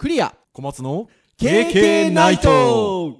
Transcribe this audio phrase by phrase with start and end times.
[0.00, 0.34] クリア。
[0.54, 3.18] 小松の KK ナイト。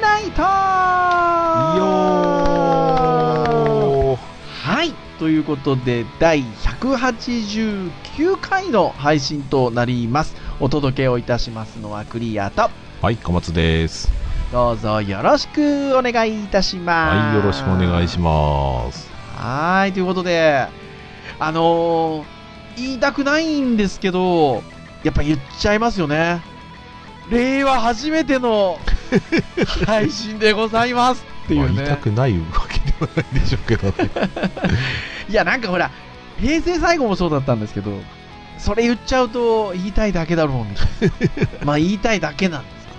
[0.00, 0.42] ナイト。
[4.62, 4.94] はい。
[5.18, 6.44] ということで第
[6.80, 10.36] 189回の配信となります。
[10.60, 12.70] お届けをいたしますのはクリアと。
[13.02, 14.10] はい小松です。
[14.52, 17.16] どうぞよろしくお願いいたします。
[17.16, 19.10] はいよろしくお願いします。
[19.36, 20.68] はいということで
[21.40, 22.24] あのー
[22.76, 24.62] 言いたくないんですけど
[25.02, 26.40] やっぱ言っちゃいますよね。
[27.28, 28.78] 令和初めての
[29.84, 34.10] 配信でございますっていうね、まあ言いたくないわけではないでしょうけどね。
[35.28, 35.90] いやなんかほら
[36.40, 37.92] 平成最後もそうだったんですけど
[38.58, 41.48] それ言っちゃうと言いたいだけだろうみたいな。
[41.64, 42.86] まあ言いたいだけなんです。
[42.86, 42.92] け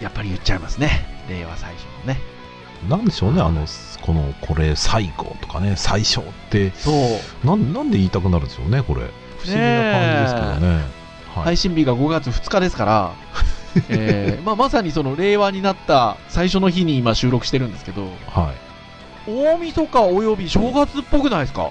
[0.00, 1.06] どやっぱり言っちゃいますね。
[1.28, 2.20] 令和最初のね。
[2.88, 3.66] なんでしょうねあの
[4.00, 6.70] このこれ最後とかね最初って。
[6.74, 6.90] そ
[7.42, 7.46] う。
[7.46, 9.02] なんなんで言いたくなるんでしょうねこれ。
[9.38, 10.74] 不思議な感じですけどね。
[11.34, 13.12] はい、配信日が5月2日ですから、
[13.90, 18.52] えーまあ、まさにその令和になった最初の日に今収録してるんですけどは
[19.26, 19.30] い。
[19.30, 21.68] 大晦日および正月っぽくないですか？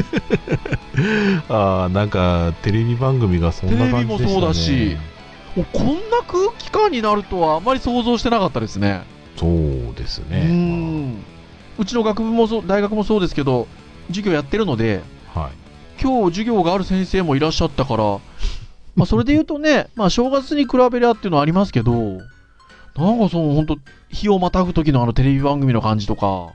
[1.48, 4.18] ああなんかテレビ番組がそんな感じでね。
[4.18, 4.96] テレビもそうだし
[5.56, 9.02] もうこんな空気感になるとはあまり想像してなかったですね。
[9.36, 11.16] そうですうねん。
[11.78, 13.66] うちの学部もそう大学もそうですけど
[14.08, 15.02] 授業やってるので
[15.34, 15.62] はい。
[16.02, 18.04] 今日授業がある先生もいらっしゃったから、
[18.96, 23.78] まあ、それで言うとね、 まあ、正月に比べりゃっていうのはありますけど、なんかその、本当
[24.10, 26.48] 日をまたぐ時のあのテレビ番組の感じとか、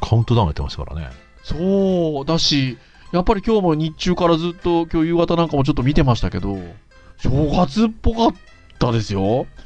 [0.00, 1.10] カウントダウンやってましたからね
[1.48, 2.76] そうだし、
[3.12, 6.58] やっぱり今日も日中からずっと、今日夕方なんかもちょっと見てましたけど、
[7.16, 8.34] 正月っぽかっ
[8.78, 9.46] たですよ。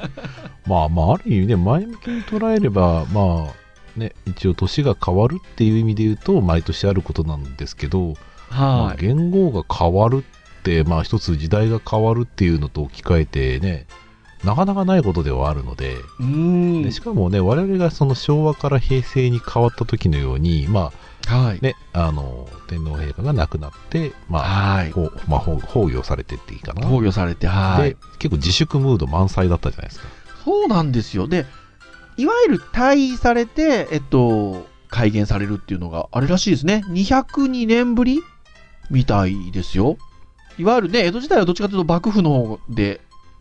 [0.66, 8.14] まあまあある意味ね前向きに捉えればまあね一応年が変わるっていう意味で言うと毎年あることなんですけど、
[8.50, 8.98] まあ、はい。
[9.00, 10.24] 言語が変わる
[10.58, 13.86] ってまあ一つ時代が変わるっていうのと置き換えてね
[14.44, 15.96] なかなかないことではあるので
[16.82, 20.92] でしかもね我々がその昭和から平成に変わった時のようにま
[21.26, 21.58] はい。
[21.58, 24.92] あねあの天皇陛下が亡くなってまあはい。
[25.28, 27.96] まあ、崩御されてっていいかな、防御されて、はいで。
[28.18, 30.08] 結構自粛ムード満載だったじゃないですか
[30.44, 31.28] そうなんですよ。
[31.28, 31.46] で、
[32.16, 36.82] いわゆる退位されて、えっと、改元されるっていうのがあれらしいですね。
[36.88, 38.20] 202年ぶり
[38.90, 39.98] みたいですよ。
[40.58, 43.00] いわゆるね、江戸時代はどっちかというと幕府の方で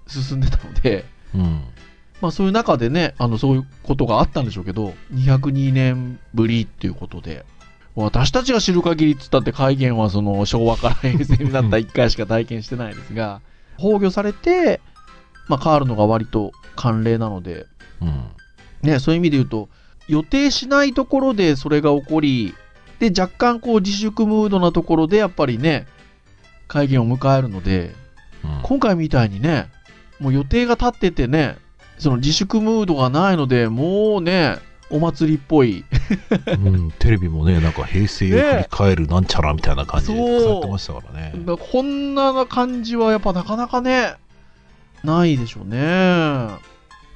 [0.10, 1.64] 進んでたので、うん。
[2.22, 7.46] まあそういう中でね、あの、そういうことがあったんでしょうけど、202年ぶりっていうことで、
[7.96, 13.42] 私たちが知る限りっつったって改元はその昭和から平成になった1回しか体験してないですが、
[13.78, 14.82] 崩御されて、
[15.48, 17.66] まあ変わるのが割と慣例なので、
[18.02, 18.26] うん。
[18.82, 19.70] ね、そういう意味で言うと、
[20.08, 22.56] 予定しないところでそれが起こり、
[23.00, 25.88] で、若干こう自粛ムードなところでやっぱりね、
[26.68, 27.94] 会見を迎えるので、
[28.44, 28.60] うん。
[28.64, 29.70] 今回みたいにね、
[30.20, 31.58] もう予定が立っててね、
[31.98, 34.58] その自粛ムードがないので、もうね、
[34.90, 35.84] お祭りっぽい。
[36.64, 41.34] うん、テレビもね、なんか平成を振り返るなんちゃらみたいな感じでそうされてましたからね。
[41.46, 44.16] だこんな感じはやっぱなかなかね、
[45.04, 45.78] ないでしょうね。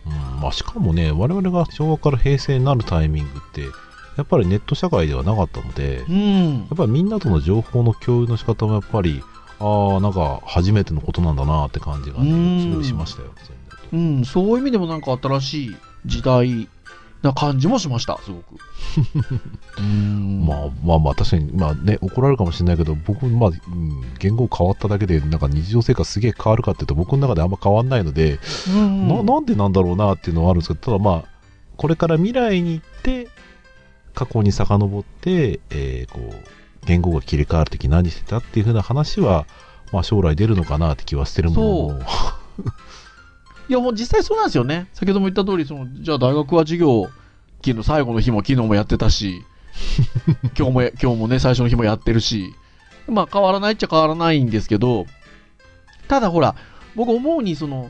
[0.06, 3.62] うんまあ、しかもね、我々が昭和から平成になるタイミングって、
[4.18, 6.78] やっぱりネット社会ではなかったので、うんやっ。
[6.78, 9.24] ぱりみんなとの情報の共有の仕方もやっぱり、
[9.63, 13.29] ああ、なんか初めてのことなんだなって感じがうんね、すごいしましたよ。
[13.38, 13.53] そ
[13.94, 15.75] うん、そういう意味でもなんか新しい
[16.06, 16.68] 時代
[17.22, 18.44] な感じもしました、すごく。
[19.79, 31.29] うんまあまあまあ確かに、まあね、怒られるかもしれないけど、僕、まあ、うん、言語変わっただけで、なんか日常生活すげえ変わるかっていうと、僕の中であんま変わんないので、うんななんでなんだろうなっていうのはあるんですけど、ただまあ、
[31.78, 33.29] これから未来に行って、
[34.13, 36.35] 過去に遡って、えーこう、
[36.85, 39.45] 言語が切り替わるとき何してたっていう風な話は、
[39.91, 42.02] まあ将来出るのかなって気はしてるものの、
[43.69, 44.87] いや、もう実際そうなんですよね。
[44.93, 47.09] 先ほども言った通り、その、じゃあ大学は授業、
[47.66, 49.43] 昨日、最後の日も昨日もやってたし、
[50.58, 52.53] 今日も、今日もね、最初の日もやってるし、
[53.08, 55.05] まあ変わらないっちゃ変わらないんですけど、
[56.08, 56.55] ただほら、
[56.96, 57.90] 僕思うに、その、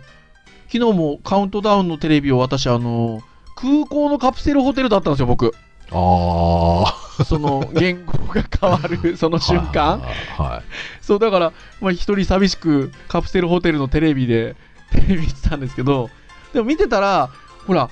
[0.71, 3.21] 昨日もカウントダウンのテレビを私、あの、
[3.55, 5.53] 空港のカプセルホテルだったんですよ、僕。
[5.91, 9.99] ああ、その、言語が変わる、 その瞬間。
[9.99, 10.63] はいはい。
[11.01, 14.55] そう、だから、まあ、一人寂しくカプセルホテルのテレビで、
[14.91, 16.09] テレビ見てたんですけど、
[16.53, 17.29] でも見てたら、
[17.67, 17.89] ほら、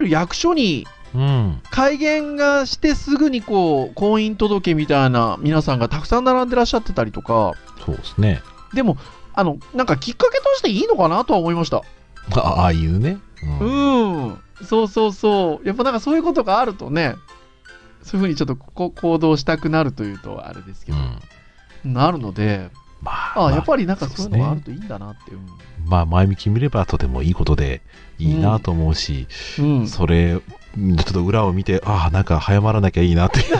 [0.00, 1.60] 役所にうん。
[1.70, 7.52] 改元がしてすぐにこう、婚姻届みたいな皆さんがたくさん並んでらっしゃってたりとか、
[7.84, 8.42] そうですね。
[8.72, 8.96] でも、
[9.34, 11.82] あの、なんかきっかけとしていいのかなとは思いました。
[12.36, 13.18] あ ああいうね。
[13.60, 14.38] ううんん。
[14.64, 15.66] そうそうそう。
[15.66, 17.16] やっぱなんかそういうことがあるとね、
[18.02, 21.18] そういうふうにちょっとこ行動したくなるというとあれですけど、うん
[21.84, 22.70] なるので、
[23.00, 25.40] まあ、あまあやっぱりなんかそういうのがあるといいんだなっていう。
[25.84, 27.82] まあ、前向きに見ればとてもいいことで
[28.18, 29.26] いいなと思うし、
[29.58, 29.88] うん。
[29.88, 30.40] それ、ちょ
[30.94, 33.40] っと裏を見て、ああ、なんか早まらなきゃいいなって。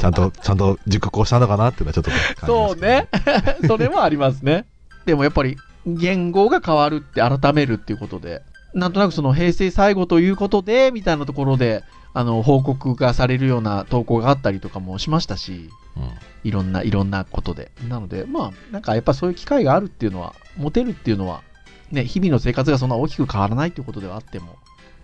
[0.00, 3.08] ちゃんと、ちゃんと熟考したのかなっていうのはちょっとね、そうね。
[3.66, 4.66] それもありますね。
[5.04, 5.56] でもやっぱり
[5.86, 8.42] 言語が変わるって改めるっていうことで、
[8.74, 11.84] なんとなくその平成最後ということで、みたいなところで、
[12.18, 15.68] あの、報告がされるような投稿があったりとかもしましたし、
[15.98, 16.10] うん
[16.44, 17.72] いろんな、いろんなことで。
[17.88, 21.42] なので、まあ、なんかやっぱそういう機会があるっていうのは、持てるっていうのは、
[21.90, 24.56] ね、日々の生活がそんな大きく変わらないっていうことではあっても、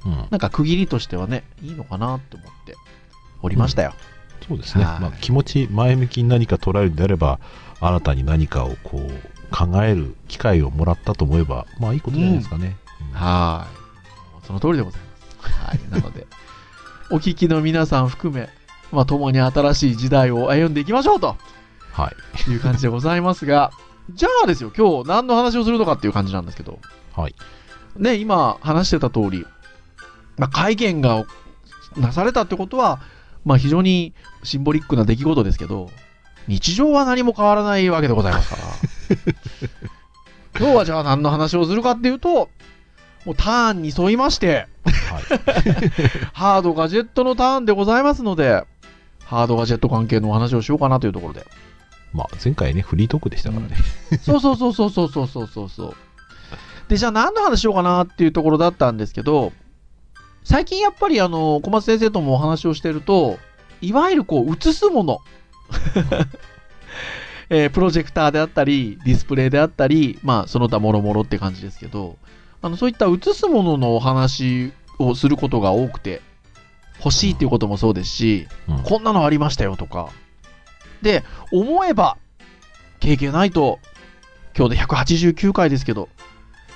[0.06, 2.76] うんなんか区切りとしてはね、いいのかなって思って
[3.42, 3.92] おりましたよ。
[4.48, 7.40] そうですね、はいまあ、気持ち前向きに何か捉えるんであれば
[7.80, 12.76] 新たに何かをこう考える機会をもらったと思えばまあいいことじゃないですかね、
[13.12, 13.68] うんは
[14.42, 14.46] い。
[14.46, 15.12] その通りでございます。
[15.42, 15.80] はい。
[15.90, 16.26] なので、
[17.12, 18.48] お聞きの皆さん含め、
[18.90, 21.36] まあ、共に新しい時代を歩んでいきましょうと
[21.92, 22.10] は
[22.48, 22.50] い。
[22.50, 23.70] いう感じでございますが、
[24.14, 26.78] じゃあですよ、今日何の話をするのかっていう感じなんですけど、
[27.14, 27.34] はい。
[27.98, 29.46] ね、今話してた通り、
[30.38, 31.26] まあ、会見が
[31.98, 33.00] なされたってことは、
[33.44, 35.90] まあ、非常にシンボリックな出来事ですけど、
[36.48, 38.62] 日常は何も変わらないわけでございますから。
[40.58, 42.48] 今日はじゃあ何の話をするかっていうと、
[43.24, 45.22] もうターンに沿いまして、はい
[46.32, 48.64] ハードガジェットのターンでございますので、
[49.24, 51.46] ハードガジェット関係のお話をしようかなというところで。
[52.12, 53.74] まあ前回ねフリートークでしたからね、
[54.20, 55.94] そうそうそうそうそうそうそうそうそう。
[56.88, 59.52] で、じゃあ何の話しようかなっていうところだったんですけど、
[60.44, 63.38] 最近やっぱりあの、小松先生ともお話をしてると、
[63.80, 65.20] いわゆるこう、映すもの。
[67.48, 72.16] えープロジェクターであったり、ディスプレイであったり、まあ、その他もろもろって感じですけど、
[72.62, 76.22] あの、そういった映すもののお話をすることが多くて、
[76.98, 80.10] 欲しいっていうこともそうですし、うんこんなのありましたよとか。
[81.02, 82.16] で、思えば、
[83.00, 83.80] 経験ないと、
[84.56, 86.08] 今日で189回ですけど、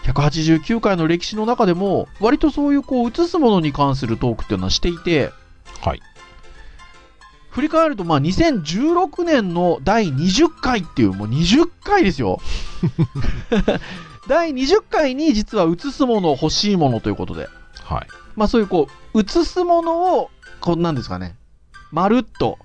[0.02, 5.30] 189回の歴史の中でも、割とそういうこう、映すものに関するトークっていうのはしていて、
[5.80, 6.02] はい
[7.56, 12.38] 振り返ると、まあ、2016年の第20回っていう、もう20回ですよ。
[14.28, 17.48] 第20回に実は映すもの欲しいものということで、
[17.82, 18.06] はい。
[18.34, 20.30] まあそういうこう、映すものを、
[20.60, 21.36] こうなんですかね、
[21.92, 22.58] まるっと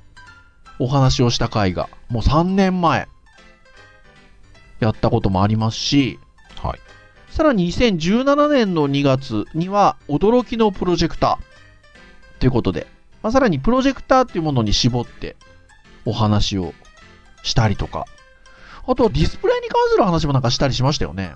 [0.80, 3.08] お話をした回が、もう3年前、
[4.80, 6.20] やったこともありますし、
[6.62, 6.80] はい。
[7.30, 12.88] さらに2017年の2月には、驚きのプロジェクターということで、
[13.22, 15.36] まあ、さらにプロジェクターっていうものに絞って
[16.06, 16.74] お話を
[17.44, 18.06] したりとか、
[18.88, 21.34] あとはディスプレイに関する話もなんかしたりしましたよね。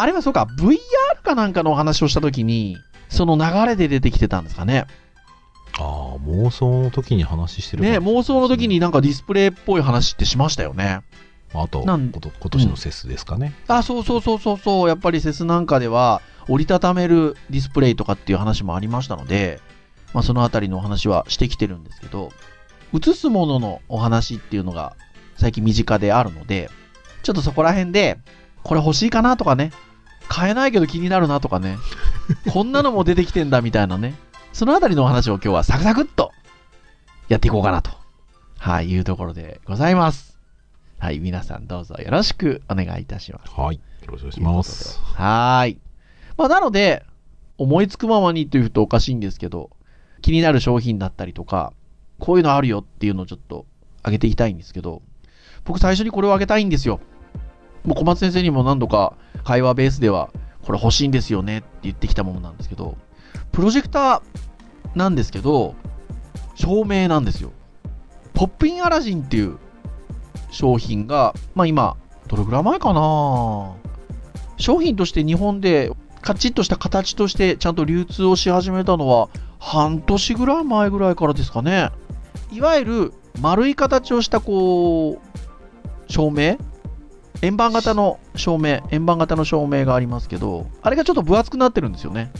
[0.00, 0.78] あれはそうか、VR
[1.24, 2.76] かなんかのお話をしたときに、
[3.08, 4.86] その流れで出てきてたんですかね。
[5.76, 11.00] ああ妄想の時に話してるね、妄想の時になんかディスプレイっぽい話ってしましたよね。
[11.52, 19.60] あとなん今年のセスですかね、あ、そうそうそうそうそう、やっぱりセスなんかでは折りたためるディスプレイとかっていう話もありましたので、
[20.14, 22.30] まあそのあたりのお話はしてきてるんですけど、
[22.94, 24.94] 映すもののお話っていうのが
[25.36, 26.70] 最近身近であるので、
[27.24, 28.18] ちょっとそこら辺で、
[28.62, 29.72] これ欲しいかなとかね、
[30.28, 31.78] 買えないけど気になるなとかね、
[32.52, 34.14] こんなのも出てきてんだみたいなね、
[34.52, 36.32] そのあたりのお話を今日はサクサクっと
[37.28, 37.90] やっていこうかなと、
[38.58, 40.38] はい、いうところでございます。
[40.98, 43.52] はい、皆さんどうぞよろしくお願いいたします。
[43.52, 45.78] はいよろしくお願いしますはーい。
[46.36, 47.04] まあ、なので、
[47.56, 49.70] 思いつくままにというとおかしいんですけど、
[50.22, 51.72] 気になる商品だったりとか、
[52.18, 53.66] こういうのあるよっていうのをちょっと
[54.04, 55.02] 上げていきたいんですけど、
[55.64, 57.00] 僕最初にこれを上げたいんですよ。
[57.88, 59.14] もう小松先生にも何度か
[59.44, 60.28] 会話ベースでは、
[60.62, 62.98] これ欲しいんですよねって言ってきたものなんですけど、
[63.50, 64.22] プロジェクター
[64.94, 65.74] なんですけど、
[66.54, 67.50] 照明なんですよ。
[68.34, 69.56] ポップインアラジンっていう
[70.50, 73.72] 商品が、まあ今、どれぐらい前かな
[74.58, 75.90] 商品として日本で
[76.20, 81.90] カチッとした形としてちゃんと流通をし始めたのは半年ぐらい前ぐらいからですかね。
[82.52, 86.58] いわゆる丸い形をしたこう、照明
[87.42, 92.32] 円盤型の照明、円盤型の照明がありますけど、あれがちょっと分厚くなってるんですよね。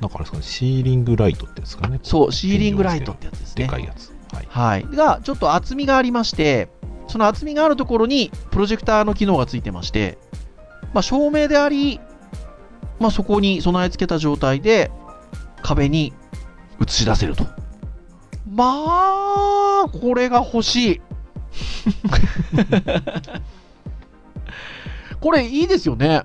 [0.00, 3.64] なんかあれですかねシーリングライトってやつかねそう、シーリングライトってやつですね。
[3.64, 4.96] でかいやつはいはい。
[4.96, 6.68] が、ちょっと厚みがありまして、
[7.08, 10.18] その厚みがあるところにプロジェクターの機能がついてまして、
[10.92, 12.00] まあ、照明であり、
[12.98, 14.90] まあ、そこに備え付けた状態で
[15.62, 16.12] 壁に
[16.84, 17.44] 映し出せると。
[18.50, 21.00] まあ、これが欲しい。
[25.20, 26.22] これいいですよね。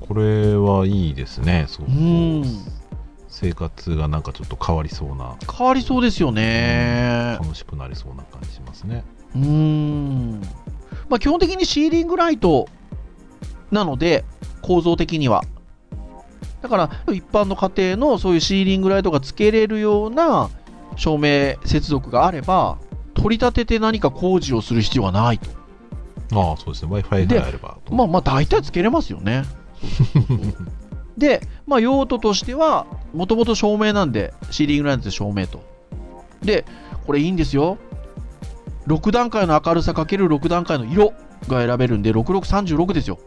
[0.00, 1.66] これはいいですね。
[1.68, 2.44] そううん。
[3.28, 7.38] 生活がなんかちょっと変わりそうな、変わりそうですよね。
[7.40, 9.04] 楽しくなりそうな感じしますね。
[9.34, 10.40] うーん。
[11.08, 12.68] まあ基本的にシーリングライト
[13.70, 14.24] なので、
[14.60, 15.42] 構造的には。
[16.60, 20.48] だから一般の家庭のそういうシーリングライトがつけれるような
[20.96, 22.78] 照明接続があれば、
[23.14, 25.61] 取り立てて何か工事をする必要がないと。
[26.32, 26.92] ああ、そうですね。
[26.92, 27.78] Wi-Fi でがあれば。
[27.90, 29.44] まあまあ大体つけれますよね。
[31.16, 35.62] で、まあ用途としては、もともと照明なんで、シーリングライトで照明と。
[36.42, 36.64] で、
[37.06, 37.78] これいいんですよ。
[38.86, 41.12] 6段階の明るさかける6段階の色
[41.48, 43.18] が選べるんで、6636ですよ。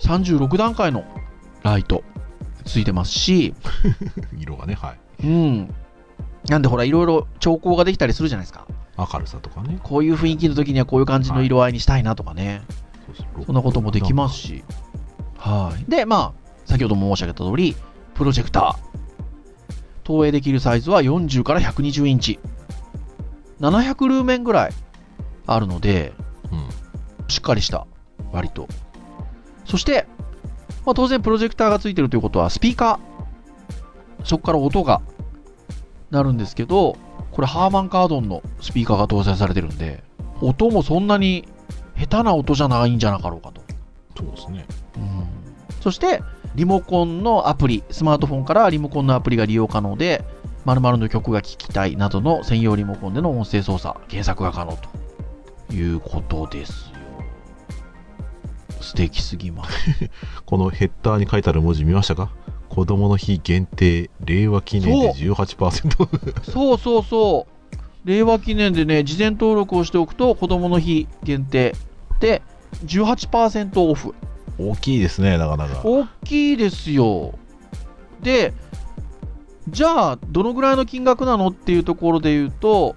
[0.00, 1.04] 36段階の
[1.62, 2.02] ライト
[2.64, 3.54] ついてますし、
[4.38, 5.26] 色がね、はい。
[5.26, 5.74] うん。
[6.48, 8.66] なんでほら、いろいろ調光ができたりするじゃないですか。
[8.98, 9.78] 明るさとかね。
[9.82, 12.62] こういう雰囲気の時にはこういう感じの色合いにしたいなとかね。
[13.06, 14.36] そうそんなこともできます。
[14.36, 14.64] し。
[15.36, 15.90] はい。
[15.90, 17.76] で、まあ、先ほども申し上げた通り、
[18.14, 18.96] プロジェクター。
[20.02, 22.38] 投影できるサイズは40から120インチ。
[23.60, 24.72] 700ルーメンぐらい
[25.46, 26.12] あるので、
[26.50, 26.68] うん。
[27.28, 27.86] しっかりした、
[28.32, 28.68] 割と。
[29.64, 30.06] そして、
[30.84, 34.24] まあ、当然プロジェクターがついてるということは、スピーカー。
[34.24, 35.02] そこから音が
[36.10, 36.96] 鳴るんですけど、
[37.36, 40.02] これハーマンカードンのスピーカーが搭載されてるんで、
[40.40, 41.46] 音もそんなに
[41.94, 43.60] 下手な音じゃないんじゃなかろうかと。
[44.16, 44.64] そうですね。
[44.96, 45.26] うん
[45.82, 46.22] そして、
[46.54, 50.24] リモコンのアプリ、スマートフォンからリモコンのアプリが利用可能で、
[50.64, 54.76] 〇〇の曲が聴きたいなどの専用リモコンでの音声操作、検索が可能
[55.68, 56.96] ということですよ。
[58.80, 60.10] 素敵すぎます。
[60.46, 62.30] このヘッダーに書いてある文字見ましたか？
[62.68, 66.50] 子供の日限定、令和記念で18%。
[66.50, 68.08] そうそうそう。
[68.08, 71.74] 令和記念でね、事前登録をしておくと、子供の日限定
[72.20, 72.42] で
[72.84, 74.14] 18%オフ。
[74.58, 75.80] 大きいですね、なかなか。
[75.84, 77.34] 大きいですよ。
[78.22, 78.54] で、
[79.68, 82.94] じゃあ、どのぐらいの金額なのっていうところで言うと、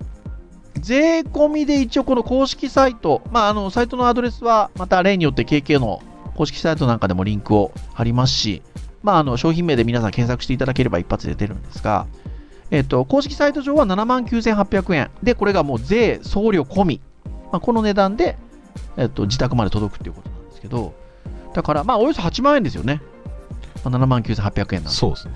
[0.80, 6.02] 税込みで一応この公式サイト、まあ、あの、サイトのアドレスは、また例によって KK の
[6.36, 8.62] 公式サイトなんかでもリンクを貼りますし、
[9.04, 12.08] まあ、あの、商品名で皆さん検索していただければ一発で出るんですが、
[12.72, 15.12] えっと、公式サイト上は79,800円。
[15.24, 17.02] で、これがもう税、送料込み。
[17.52, 18.38] まあ、この値段で、
[18.98, 20.94] えっと、自宅まで届くっていうことなんですけど、
[21.54, 23.02] だから、まあ、およそ8万円ですよね。
[23.84, 24.90] まあ、79,800円なんで。
[24.90, 25.34] そうですね。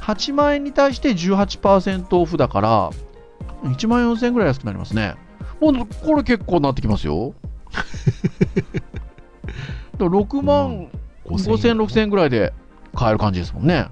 [0.00, 2.90] 8万円に対して18%オフだから、
[3.62, 5.14] 1万4000円ぐらい安くなりますね。
[5.60, 7.34] もう、これ結構なってきますよ。
[7.74, 7.84] だか
[9.98, 10.88] ら6万
[11.24, 12.52] 5000、6000円ぐらいで
[12.94, 13.88] 買える感じですもんね。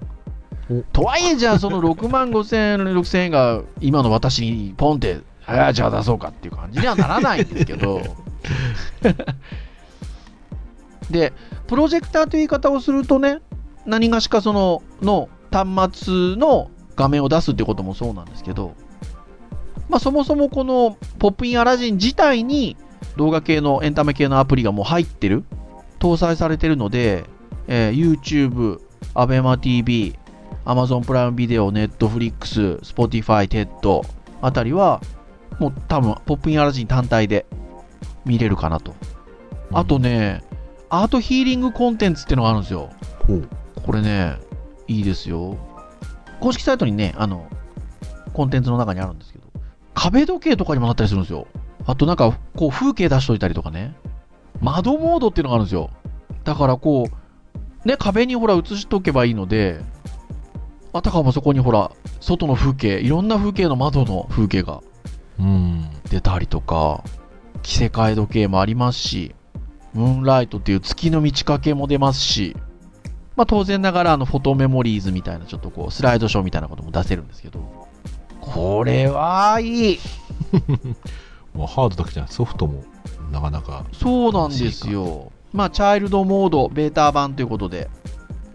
[0.93, 8.01] とはいえ、じゃあ、その6万5000円、6000円が今の私にポンって、ああ、じゃあ出そうかっていう感じにはならないんですけど。
[11.11, 11.33] で、
[11.67, 13.41] プロジェクターという言い方をするとね、
[13.87, 18.75] 何がしかその、の端末の画面を出すってこともそうなんですけど、
[19.89, 22.77] まあそもそもこのポップインアラジン自体に
[23.17, 25.45] 動画系のエンタメ系のアプリがもう入ってる、
[25.99, 27.25] 搭載されてるので、
[27.67, 28.81] えー YouTube、
[29.14, 30.16] ABEMATV、
[30.64, 34.07] Amazon プライムビデオ、Netflix、Spotify、TED
[34.40, 35.00] あたりは、
[35.59, 37.47] もう多分ポップインアラジン単体で
[38.25, 38.95] 見れるかなと。
[39.73, 40.42] あとね、
[40.88, 42.90] アートヒーリングコンテンツっていうのがあるんですよ。
[43.85, 44.37] これね、
[44.88, 45.57] いいですよ。
[46.40, 47.49] 公式サイトにね、あの、
[48.33, 49.45] コンテンツの中にあるんですけど、
[49.95, 51.47] 壁時計とかにもなったりするんですよ。
[51.87, 53.95] あとなんか、こう、風景出しといたりとかね。
[54.61, 55.90] 窓モードっていうのがあるんですよ。
[56.45, 57.22] だからこう、
[57.85, 59.81] ね、壁にほら映しとけばいいので、
[60.93, 64.83] あたかもそこにほら、外の風景、いろんな風景の窓の風景が
[65.39, 65.91] うん。
[66.11, 67.03] 出たりとか、
[67.62, 69.35] 着せ替え時計もありますし、
[69.95, 72.57] ムーンライトっていう月の満ち欠けも出ますし、
[73.37, 77.89] まあ当然ながらあのフォトメモリーズみたいなちょっとこうスライドショーみたいなことも出せるんですけど、
[78.41, 79.99] これはいい
[81.55, 82.85] まあ、 ハードだけじゃない、ソフトも
[83.31, 83.85] なかなか。
[83.93, 85.32] そうなんですよ。
[85.53, 87.91] まあチャイルドモードベータ版ということで、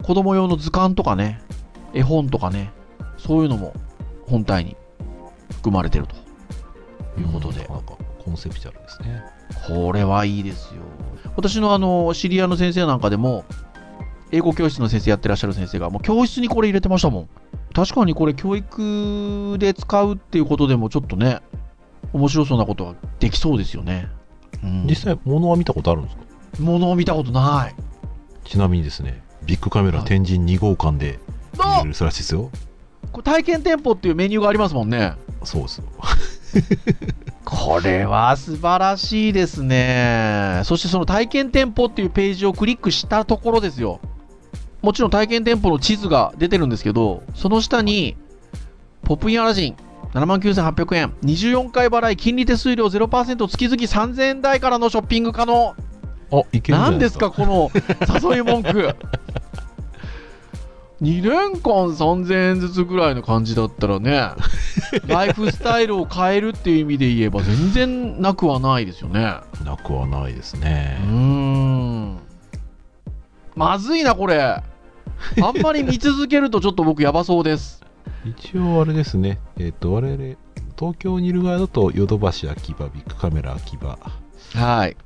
[0.03, 1.41] 子供用の図鑑とかね、
[1.93, 2.71] 絵本とかね、
[3.17, 3.73] そういうのも
[4.27, 4.75] 本体に
[5.51, 6.15] 含まれてると
[7.19, 9.21] いうことでんなかなかコンセプチュアルですね。
[9.67, 10.81] これはいいですよ。
[11.35, 13.45] 私のあの、知り合いの先生なんかでも、
[14.31, 17.29] 英語教室の先生やってらっしゃる先生が、もう教室にこれ入れてましたもん。
[17.73, 21.39] 確かにこれ教育で使うっていうことでもちょっとね、
[22.11, 24.09] 面白そうなことができそうですよね。
[24.63, 26.26] うん、実際、物は見たことあるんですか？
[26.59, 27.75] ものを見たことない。
[28.43, 31.19] ちなみにですね、ビッグカメラはい天神2号館で
[31.53, 32.49] 見あれるらしいですよ。
[33.11, 35.13] これ体験店舗っていうメニューがありますもんね。
[35.43, 35.85] そうですよ。
[37.45, 40.61] これは素晴らしいですね。
[40.65, 43.99] そしてその体験店舗っていうページをクリックしたところですよ。
[44.81, 48.15] もちろん体験店舗の地図が出てるんですけど、その下に、
[49.03, 49.75] ポップインアラジン、
[50.13, 55.75] 79,800円、24回払い、金利手数料0%、月々3000円台からのショッピング可能。
[56.31, 57.71] あ、いける何ですか、この
[58.31, 58.95] 誘い文句。
[61.01, 64.29] 2年間3000円ずつぐらいの感じだったらね、
[65.05, 69.35] ライフスタイルを変えるっていう意味で言えば全然なくはないですよね。
[69.63, 71.05] なくはないですうねー。
[71.07, 72.17] ん。
[73.55, 74.41] まずいな、これ。
[74.41, 74.63] あ
[75.53, 77.83] んまり見続けるとちょっと僕やばそうです。
[78.25, 80.35] 一応あれですね、えっ、と、我々、
[80.77, 83.97] 東京にいる側だと、ヨドバシ秋葉、ビッグカメラ秋葉
[84.57, 84.97] はい。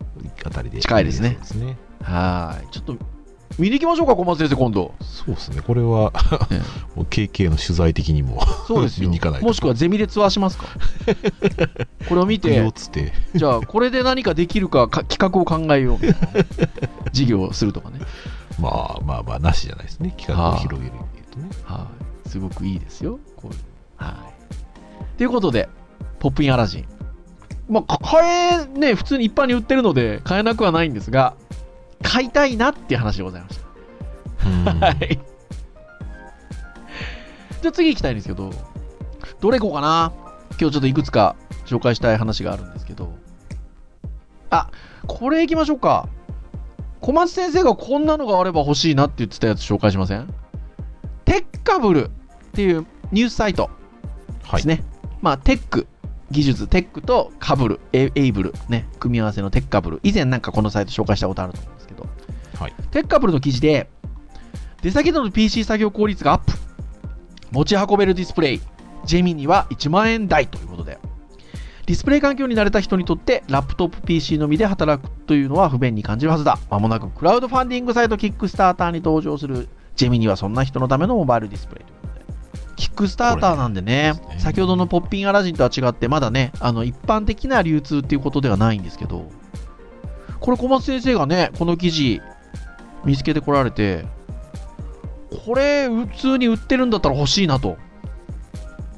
[0.45, 0.79] あたりで。
[0.79, 1.77] 近いですねすね。
[2.01, 2.67] はい。
[2.71, 2.97] ちょっと、
[3.59, 4.93] 見に行きましょうか、小松先生、今度。
[5.01, 6.13] そうですね、これは、
[6.49, 6.55] え
[6.95, 9.09] もう KK の取材的にも、そうですよ。
[9.09, 10.65] 見に行かないともしくはゼミでツアーしますか
[12.07, 16.47] これを見てっ、つって、じゃあ、これで何かできるかか企画を考えようみたいなね
[17.11, 17.99] 事業をするとかね。
[18.59, 21.63] まあまあまあ、なしじゃないですね、企画を広げる意味で言うとね。
[21.63, 21.87] は
[22.25, 22.29] い。
[22.29, 23.19] すごくいいですよ。
[23.35, 23.59] こういう
[23.97, 24.15] は
[25.13, 25.17] い。
[25.17, 25.67] ということで、
[26.19, 27.00] ポップインアラジン。
[27.71, 31.35] まあ、か買え、ね、普通に一般に売ってるので、買えなくはないんですが、
[32.03, 34.49] 買いたいなっていう話でございました。
[34.49, 35.19] うんはい。
[37.61, 38.51] じゃあ次行きたいんですけど、
[39.39, 40.11] どれ行こうかな？
[40.59, 43.13] 今日ちょっといくつか紹介したい話があるんですけど、
[44.49, 44.69] あ、
[45.07, 46.09] これ行きましょうか。
[46.99, 50.27] 小松先生がこんなのがあれば欲しいなって言ってたやつ紹介しません？
[51.23, 52.09] テッカブルっ
[52.51, 53.69] ていうニュースサイト
[54.43, 54.67] はいです。
[54.67, 54.83] ね。
[55.21, 55.87] まあ、テック、
[56.31, 59.99] 技術、テックとカブル、エエイブル、ね、組み合わせのテッカブル。
[60.03, 62.07] 以前なんかこのサイト紹介したことあると思うんですけど、
[62.59, 62.73] はい。
[62.91, 63.89] テッカブルの記事で、
[64.81, 66.53] 出先での PC 作業効率がアップ。
[67.51, 68.61] 持ち運べるディスプレイ。
[69.05, 70.97] ジェミには1万円台ということで。
[71.85, 76.57] ディスプレイ環境に慣れた人にとって、ラップトップ PC のみで働くというのは不便に感じるはずだ。
[76.69, 82.00] まもなくクラウドファンディングサイトキックスターターに登場するジェミにはそんな人のためのモバイルディスプレイ。
[82.81, 89.29] キックスターターなんでねね先ほどのポッピンアラジンとは違って、まだね、あの一般的な流通っていうことではないんですけど、
[90.39, 92.21] これ小松先生がね、この記事
[93.05, 94.05] 見つけてこられて、
[95.45, 97.77] これ普通に売ってるんだったら欲しいなと。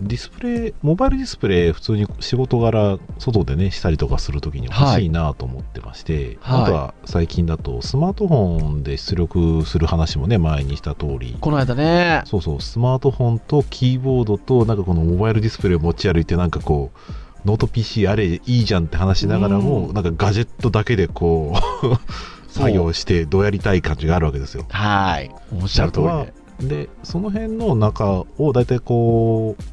[0.03, 6.61] ディスプレイ、モバイルディスプレイ、普通に仕事柄、外でね、したりとかするときに欲しいなと思ってまして、はい。
[6.63, 19.93] あとは最近だと、スマートフォンで出力する話もね、前にした通り、この間ね、そうそう、スマートフォンとキーボードと、なんかこのモバイルディスプレイを持ち歩いて、なんかこう、ノート PC あれいいじゃんって話しながらも、うん。
[19.93, 21.97] なんかガジェットだけでこう、
[22.51, 24.65] 作業して、どうやりたい感じがあるわけですよ。
[24.69, 26.33] はい、おっしゃる通りあで。
[26.67, 29.63] で、その辺の中を大体こう、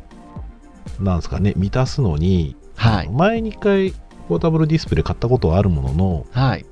[1.01, 3.93] なんですかね、満たすのに、はい、前に一回
[4.29, 6.65] ポータブルディスプレイ買ったことはあるものの、はい、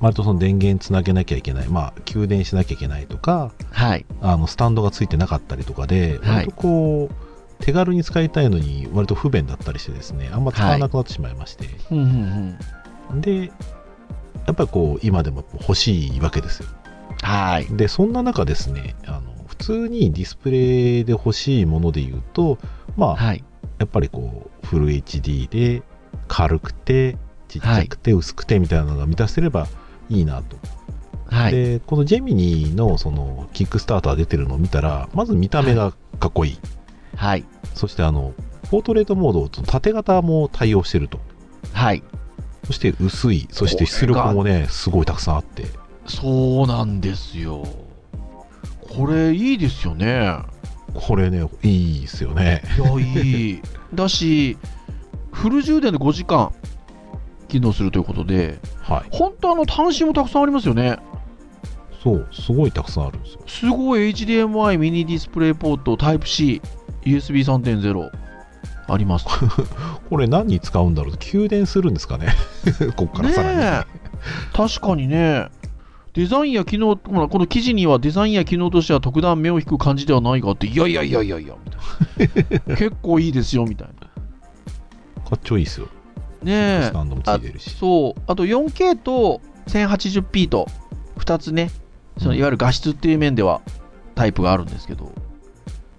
[0.00, 6.36] 割とその電源つなげなきゃいけない、まあ、給電しなきゃいけないとか、はい、あのスタンドがついてなかったりとかで、はい。
[6.36, 7.14] 割とこう、
[7.64, 12.58] 手軽に使いたいのに、割と不便だったりしてですね、あんま使わなくなってしまいまして、うんうん
[13.12, 13.46] うん、で、
[14.46, 16.68] やっぱりこう、今でも欲しいわけですよ。
[17.22, 20.58] はい、で、そんな中ですね、あの普通にディスプレ
[20.98, 22.58] イで欲しいもので言うと、
[22.96, 23.44] まあ、はい、
[23.78, 25.82] やっぱりこう、フル HD で
[26.28, 27.16] 軽くて、
[27.48, 29.68] ちっちゃくて、薄くてみたいなのが満たせれば
[30.08, 30.56] いいなと。
[31.26, 36.58] はい、で、このジェミニのそのキックスターター出てるのを見たら、まず見た目がかっこいい。
[37.16, 38.34] はい、そしてあの、
[38.70, 41.20] ポートレートモード、縦型も対応してると。
[41.72, 42.02] はい。
[42.64, 45.66] そして薄い、そして出力もね、すごいたくさんあって。
[46.06, 47.66] そうなんですよ。
[48.96, 50.38] これいいですよね。
[50.94, 52.62] これね、いいですよね。
[52.78, 53.62] いや、いい。
[53.92, 54.56] だし、
[55.32, 56.52] フル充電で5時間
[57.48, 59.02] 機能するということで、はい。
[59.10, 60.98] 本当あの端子もたくさんありますよね。
[62.02, 63.40] そう、すごいたくさんあるんですよ。
[63.46, 66.60] すごい HDMI ミニディスプレイポート Type-C、
[67.04, 68.10] USB3.0
[68.86, 69.26] あります。
[70.10, 71.16] これ何に使うんだろう？
[71.18, 72.28] 給電するんですかね？
[72.96, 73.58] こっからさらに。
[73.58, 73.84] ねえ
[74.52, 75.48] 確かにね。
[76.14, 81.78] デザインや機能、ほらこの記事にはデザインや機能としては特段目を引く感じではないがって、いやいやいやいやいや、みた
[82.56, 82.76] いな。
[82.76, 83.94] 結構いいですよ、みたいな。
[85.28, 85.88] かっちょいいですよ。
[86.42, 86.92] ねえス。
[86.92, 87.70] タンドもついてるし。
[87.70, 88.22] そう。
[88.28, 90.68] あと 4K と 1080p と
[91.18, 91.70] 2つね、
[92.18, 93.60] そのいわゆる画質っていう面では
[94.14, 95.10] タイプがあるんですけど、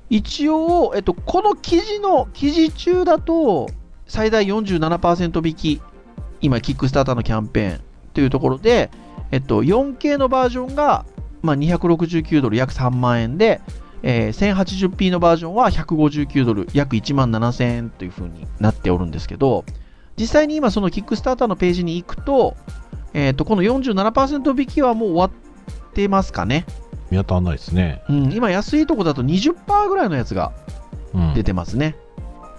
[0.10, 3.68] 一応、えっと、この記事の、記事中だと、
[4.08, 5.82] 最大47%引き、
[6.40, 7.82] 今、キックスターターのキャンペーン
[8.14, 8.92] というところで、
[9.32, 11.06] えっと、4K のバージョンが、
[11.42, 13.62] まあ、269ドル約3万円で、
[14.04, 14.56] えー
[14.90, 19.66] 1080p のバージョンは159ドル、約1万7000円という風になっておるんですけど、
[20.18, 22.56] 実際に今そのキックスターターのページに行くと、
[23.14, 25.38] えっ、と、この47%引きはもう終わ
[25.90, 26.66] ってますかね。
[27.12, 28.02] 見当たらないですね。
[28.10, 30.52] うん、今安いとこだと20%ぐらいのやつが
[31.14, 31.34] うん。
[31.34, 31.96] 出てますね。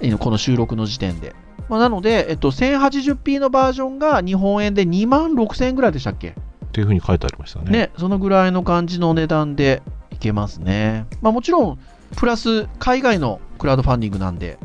[0.01, 1.35] えーこの収録の時点で。
[1.69, 6.35] まあ、なので、えっと、1080p のバージョンが日本円で2万6000円ぐらいでしたっけ？
[6.77, 7.71] っていうふうに書いてありましたね。
[7.71, 11.07] ね、そのぐらいの感じの値段でいけますね。
[11.23, 11.79] まあもちろん、
[12.17, 14.59] プラス海外のクラウドファンディングなんで、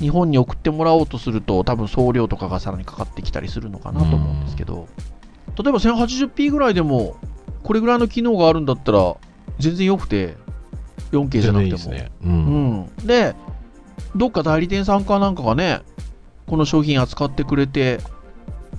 [0.00, 4.88] 日本に送ってもらおうとすると、多分送料とかがさらにかかってきたりするのかなと思うんですけど、
[5.56, 7.14] 例えば 1080p ぐらいでも、
[7.62, 9.14] これぐらいの機能があるんだったら、
[9.60, 10.36] 全然良くて、
[11.12, 11.66] 4K じゃなくても。
[11.66, 12.10] 全然いいですね。
[12.24, 12.26] う。
[12.26, 13.36] うんん、で、
[14.16, 15.82] どっか代理店さんかなんかがね、
[16.48, 18.00] この商品扱ってくれて、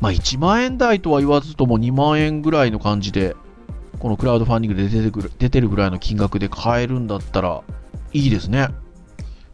[0.01, 3.36] まあ1万円台とは言わずとも2万円ぐらいの感じで、
[3.99, 7.63] このクラウドファンディングで出てくる出てるぐらいの金額で買えるんだったら、
[8.12, 8.69] いいですね。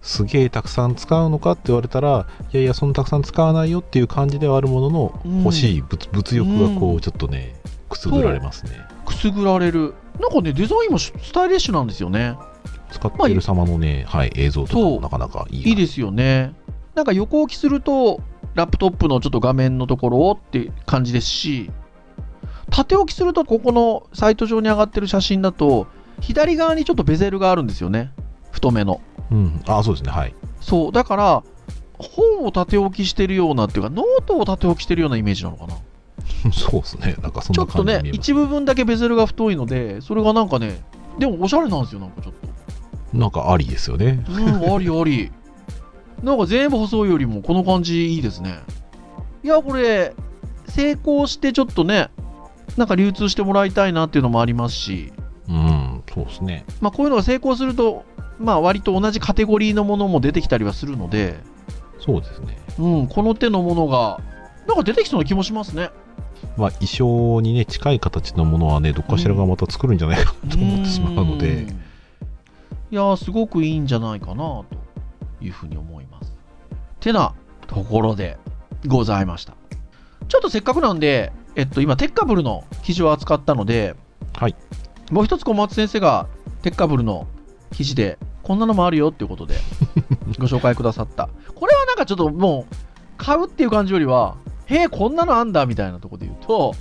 [0.02, 7.56] すげえたくさん使うのかって言われたら、いやいや、そんなたくさん使わないよっていう感じではあるものの、うん欲しい物物欲がこうんう、ちょっとね、
[7.89, 8.71] くすぐられますね。
[9.06, 9.93] くすぐられる。
[10.19, 12.36] なんかね、デザインもスタイリッシュなんですよね。
[12.91, 15.69] 使っている様のね、はい、映像とかもなかなかいい。
[15.69, 16.54] いいですよね。
[16.99, 18.19] なんか横置きすると、
[18.55, 21.71] ラップトップのちょっと画面のところをって感じですし、
[22.71, 25.88] 縦置きすると、ここのサイト上に上がってる写真だと、
[26.19, 28.12] 左側にちょっとベゼルがあるんですよね。
[28.51, 28.99] 太めの。
[29.31, 29.62] うん。
[29.65, 30.35] あ、そうですね、はい。
[30.59, 30.91] そう。
[30.91, 31.43] だから、
[31.97, 35.75] 本を縦置きしてるようなっていうか、ノートを縦置きしてるようなイメージなのかな。
[36.51, 37.15] そうですね。
[37.21, 38.29] なんかそんちょっとねな感じに見、えます。
[38.31, 40.81] 一部分だけベゼルが太いので、それがなんかね、
[41.17, 42.49] でもおしゃれなんですよ、なんかちょっと。
[43.17, 44.23] なんかありですよね。
[44.27, 45.31] うん、ありあり。
[46.23, 48.60] なんか全部細いよりもこの感じいいですね。
[49.43, 50.13] いや、これ、
[50.67, 52.10] 成功してちょっとね、
[52.77, 55.13] なんか流通してもらいたいなっていうのもありますし、
[55.47, 56.65] うん、そうですね。
[56.82, 58.03] まあこういうのが成功すると、
[58.39, 61.39] まあ割と同じカテゴリーのものも出てきたりはするので、
[61.99, 62.58] そうですね。
[62.77, 64.21] うん、この手のものが、
[64.67, 65.89] なんか出てきそうな気もしますね。
[66.55, 71.75] まあ、衣装にね、近い形のものはね、どっかしらがまた作るんじゃないかなと思ってしまうのでうん、い
[72.91, 74.65] やー、すごくいいんじゃないかなと
[75.41, 76.34] いうふうに思います。
[76.99, 77.34] てな
[77.67, 78.38] ところで
[78.88, 79.54] ございました。
[80.28, 83.95] ちょっとせっかくなんで、えっと、今、テッカブルの記事を扱ったので、
[84.34, 84.56] はい。
[85.12, 86.28] もう一つ小松先生が
[86.62, 87.28] テッカブルの
[87.71, 89.56] 記事で、こんなのもあるよっていうことで、
[90.39, 91.30] ご紹介くださった。
[91.56, 92.75] これはなんかちょっともう、
[93.17, 96.75] 買うっていう感じよりは、へえ、こんなのあんだみたいなところで言うと、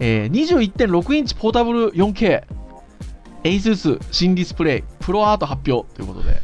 [0.00, 2.44] えー、21.6インチポータブル 4K、
[3.44, 6.40] ASUS 新ディスプレイ、プロアート発表ということで、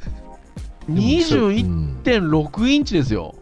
[0.88, 3.34] 21.6うんインチですよ。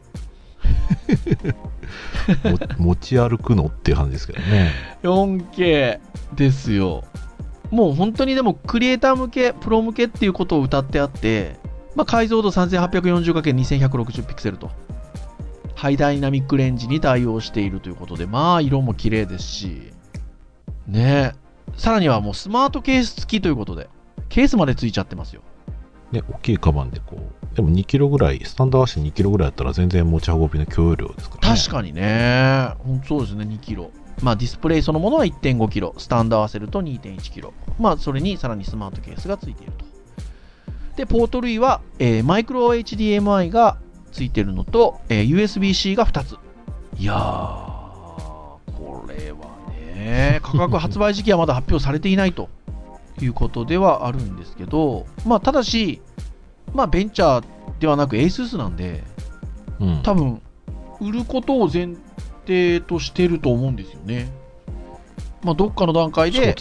[2.45, 4.73] も 持ち歩くのっていう感じですけどね。
[5.03, 5.99] 4K
[6.35, 7.05] ですよ。
[7.71, 11.57] もう本当にでもクリエイター向け、プロ向けっていうことを歌ってあって、
[11.95, 14.71] まあ、解像度 3840×2160 ピクセルと、
[15.75, 19.93] ハイダイナミックレンジに対応しているということで、まあ色も綺麗ですし、
[20.87, 21.43] ねえ、
[21.77, 23.89] さらにはもうスマートケース付きということで、
[24.29, 25.43] ケースまで付いちゃってますよ。
[26.13, 31.57] ね、大きいカバンでこう、でも2キロぐらい、スタンド合わせて2キロぐらいだったら全然持ち運びの許容量ですからね。
[31.59, 32.75] 確かにね。
[32.79, 33.91] 本当そうですね、2キロ。
[34.23, 37.53] まあディスプレイそのものは1.5キロ、スタンド合わせると2.1キロ。
[37.79, 39.85] まあそれにさらにスマートケースがついていると。
[40.97, 43.79] で、ポート類は、えーマイクロ HDMI が
[44.13, 46.37] ついてるのと、えー USB-C が2つ。
[46.99, 49.39] いやー、これは
[49.97, 52.51] ね、価格発売時期はまだ発表されていないと
[53.21, 56.01] いうことではあるんですけど、まあただし、
[56.75, 57.45] まあベンチャー
[57.81, 59.05] ではなく ASUS なんで、
[59.81, 60.03] うん。
[60.03, 60.41] 多分
[61.01, 61.97] 売ることを前
[62.47, 64.31] 提としてると思うんですよね。
[65.43, 66.55] まあ、どっかの段階でね。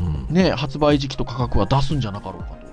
[0.00, 0.34] うん。
[0.34, 2.64] ね、発売時期と価格は出すんじゃなかろうかと。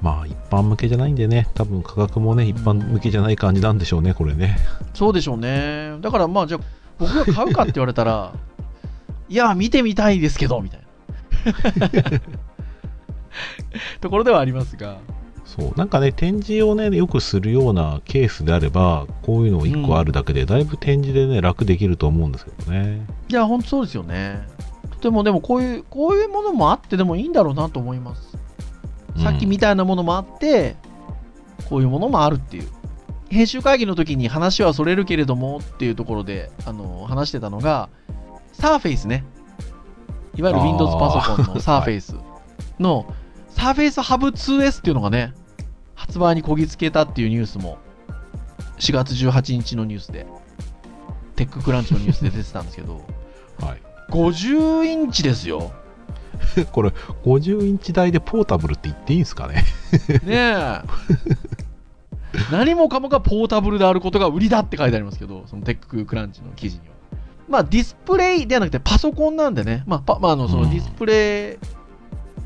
[0.00, 4.56] まあ、一般向けじゃないんでね、多分価格もね、一般向けじゃない感じなんでしょうね、これね。
[4.94, 5.98] そうでしょうね。
[6.00, 6.60] だからまあ、じゃあ、
[6.98, 8.32] 僕が買うかって言われたら、
[9.28, 10.79] いや、見てみたいですけど、みたいな。
[14.00, 14.98] ところではありますが。
[15.44, 15.76] そう。
[15.76, 23.04] なんかね、展示をね、よくするようなケースであれば、こういうの1個あるだけで、だいぶ展示でね、楽できると思うんですけどね。
[23.28, 24.46] いや、本当そうですよね。
[24.92, 28.38] とても、でもこういう、こういうものもあってでもいいんだろうなと思います。
[29.22, 30.76] さっきみたいなものもあって、
[31.68, 32.68] こういうものもあるっていう。
[33.28, 37.88] 編集会議の時に話はそれるけれどもっていうところで、あの、話してたのが、
[38.52, 39.24] サーフェイスね。
[40.36, 42.14] いわゆる Windows パソコンのサーフェイス
[42.78, 43.14] の、
[43.50, 45.34] Surface Hub 2S っていうのがね、
[45.94, 47.78] 発売にこぎつけたっていうニュースも、
[48.78, 50.26] 4月18日のニュースで、
[51.36, 53.04] TechCrunch のニュースで出てたんですけど、
[53.60, 53.82] はい。
[54.10, 55.72] 50インチですよ。
[56.72, 56.92] これ、
[57.24, 59.64] 50インチ台でポータブルって言っていいんですかね？
[60.24, 60.82] ねえ。
[62.50, 66.94] 何もかもがポータブルであることが売りだって書いてありますけど、その TechCrunch の記事には。
[67.50, 71.58] まあ、ディスプレイではなくてパソコンなんでね、まあ、パまあ、あのそのディスプレ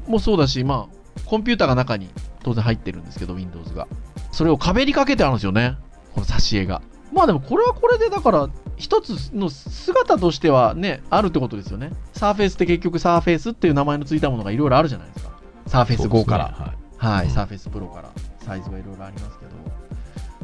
[0.08, 2.08] イもそうだし、まあ、コンピューターが中に
[2.42, 3.86] 当然入ってるんですけど、Windows が。
[4.32, 5.76] それを壁にかけてあるんですよね、
[6.14, 6.82] この挿絵が。
[7.12, 11.92] まあでもこれはこれでだから、一つの姿としてはね、あるってことですよね。
[12.12, 15.32] サーフェイスって結局サーフェイスっていう名前のついたものがいろいろあるじゃないですか。
[15.66, 16.48] サーフェイス5から。
[16.48, 19.50] ねはいはい、うん Surface Pro からサイズがいろいろありますけど、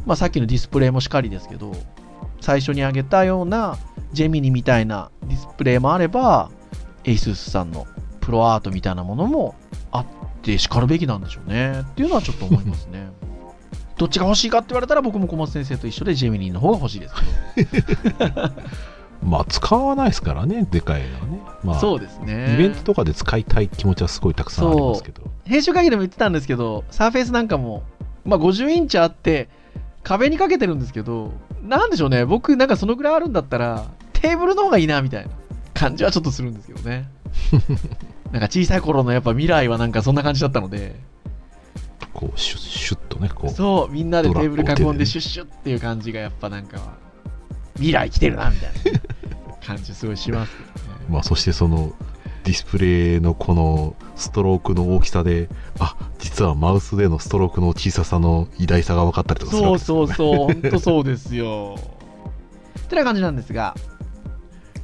[0.04, 1.72] まあ、さっきのディスプレイもしかりですけど、
[2.40, 3.78] 最初に挙げたような
[4.12, 6.50] Gemini みたいなディスプレイもあれば、
[7.04, 7.86] ASUS さんの
[8.20, 9.54] プロアートみたいなものも
[9.90, 10.06] あっ
[10.42, 13.10] てしかるべきなんでしょうねっていうのはちょっと思いますね。
[13.96, 17.14] どっちが欲しいかって言われたら僕も小松先生と一緒でジェミニの方が欲しいです
[17.54, 17.72] け
[18.12, 18.50] ど、
[19.22, 21.40] まあ、使わないですからね、でかいのはね。
[21.62, 22.54] まあ、そうですね。
[22.54, 25.22] イベントとかで使いたい気持ちはすごいたくさんありますけど。
[25.44, 27.82] 編集会議でも言ってたんですけど、サーフェイスなんかも、
[28.24, 29.50] まあ、50インチあって、
[30.02, 33.84] 壁にかけてるんですけど、なんでしょうね、僕、なんかそのぐらいあるんだったら、
[34.20, 35.30] テーブルの方がいいなみたいな
[35.74, 37.08] 感じはちょっとするんですけどね。
[38.32, 40.94] なんか小さい頃のやっぱ未来はなんかそんな感じだったので、
[42.12, 43.50] こう、シュッシュッとね、こう。
[43.50, 46.80] そう、みんなでテーブル囲んでシュッシュッっていう感じがやっぱなんか、
[47.74, 49.00] 未来来てるなみたいな
[49.66, 51.06] 感じすごいしますけどね。
[51.08, 51.92] まあ、そしてその、
[52.44, 61.78] ディスプレイのこのストロークの大きさで、あ、実はマウスでのストロークの小ささの偉大さが分かったりとかするわそうけですそうそう、本当そうですよ。
[62.80, 63.74] ってな感じなんですが、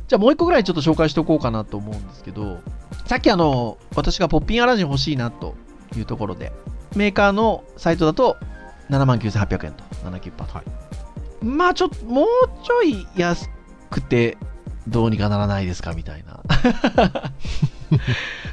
[0.09, 2.61] じゃあもう一個ぐらいちょっと紹介しておこうかなと思うんですけど、
[3.07, 5.57] さっきあの、私がポッピンアラジン欲しいなと
[5.97, 6.53] いうところで、
[6.95, 8.37] メーカーのサイトだと
[8.91, 10.45] 79,800円と、79%と。
[10.45, 10.87] はい
[11.43, 12.27] まあちょっと、もう
[12.65, 13.51] ちょい安
[13.91, 14.39] くて
[14.89, 16.41] どうにかならないですかみたいな。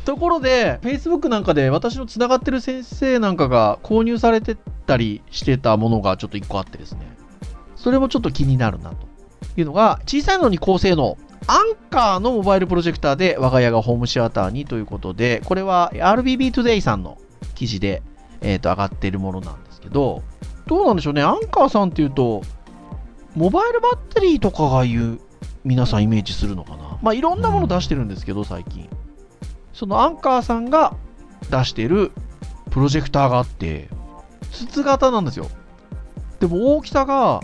[0.05, 7.15] ところで、Facebook なんかで私のつながってる先生なんかが購入されてたりしてたものがちょっと1個あってですね、
[7.75, 9.07] それもちょっと気になるなと
[9.57, 17.17] いうのが、小さいのに高性能、アンカーのモバイルプロジェクターで我が家がホームシアターにということで、これは RBB Today さんの
[17.56, 18.01] 記事で、
[18.41, 20.23] えー、と上がっているものなんですけど、
[20.67, 22.41] どうなんでしょうね、アンカーさんっていうと、
[23.36, 25.19] モバイルバッテリーとかがいう
[25.63, 26.97] 皆さんイメージするのかな。
[27.01, 28.89] まあいろんなもの出してるんですけど、最近。
[29.73, 30.95] そのアンカーさんが
[31.49, 32.12] 出してる
[32.69, 33.89] プロジェクターがあって、
[34.51, 35.47] 筒型なんですよ。
[36.39, 37.41] でも大きさが、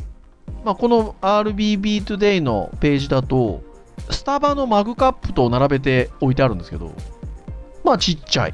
[0.64, 3.64] まあ、この RBB Today のページだと、
[4.10, 6.94] スタバのマグカップと並べて置いてあるんですけど、
[7.84, 8.54] まあちっちゃい。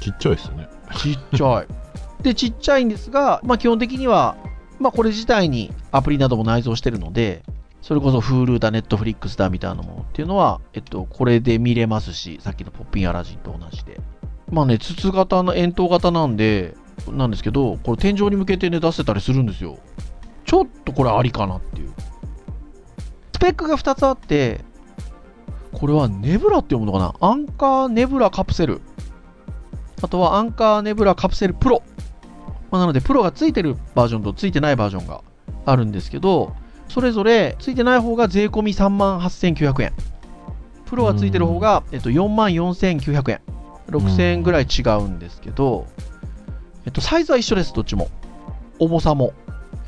[0.00, 0.68] ちっちゃいですよね。
[0.96, 1.66] ちっちゃい。
[2.22, 4.36] で、ちっちゃいんですが、まあ、基本的には、
[4.78, 7.42] まあ、これ自体にアプリなども内蔵してるので、
[7.82, 14.00] それこそ Hulu だ、Netflix だみたいなものっていうのは、えっと、これで見れますし、さっきのポッピンアラジンと同じで。
[14.50, 16.74] まあね、筒型の円筒型なんで、
[17.08, 19.78] なんですけど、これ天井に向けてね、出せたりするんですよ。
[20.44, 21.92] ちょっとこれありかなっていう。
[23.32, 24.64] スペックが2つあって、
[25.76, 27.14] これはネブラって読むのかな？
[27.20, 28.80] アンカーネブラカプセル。
[30.00, 31.82] あとはアンカーネブラカプセルプロ。
[32.70, 35.20] まあ、なので、プロがついてるバージョンとついてないバージョンが
[35.66, 36.56] あるんですけど、
[36.88, 39.92] それぞれついてない方が税込み3万8900円。
[40.86, 43.40] プロがついてる方が、えっと、4万4900円。
[43.90, 45.86] 6000円ぐらい違うんですけど、
[46.86, 48.08] えっと、サイズは一緒です、どっちも。
[48.78, 49.34] 重さも。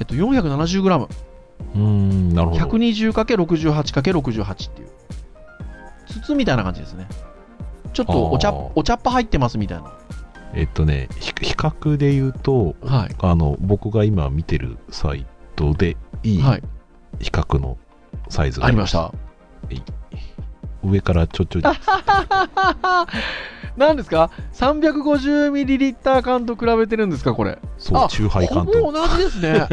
[0.00, 1.08] えっと、470g。
[1.74, 2.64] うーん、なるほど。
[2.66, 4.87] 120×68×68 っていう。
[6.20, 7.08] 筒みたいな感じですね。
[7.92, 9.92] ちょっとお茶お茶っ葉入ってますみたいな。
[10.54, 13.16] えっとね、ひ比較で言うと、はい。
[13.20, 15.26] あの、僕が今見てるサイ
[15.56, 16.62] トでいいはい。
[17.20, 17.78] 比較の
[18.28, 19.12] サイズがありました。
[20.82, 21.62] 上からちょちょい、
[23.76, 27.58] 何ですか ?350ml 缶と比べてるんですかこれ。
[27.78, 29.68] そう、あ中杯缶ほぼと同じですね。